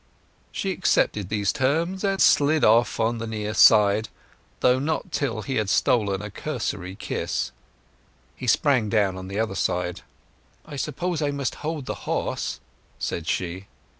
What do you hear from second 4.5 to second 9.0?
though not till he had stolen a cursory kiss. He sprang